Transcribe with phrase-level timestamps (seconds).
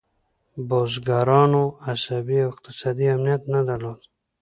[0.67, 3.99] بزګرانو عصبي او اقتصادي امنیت نه درلود.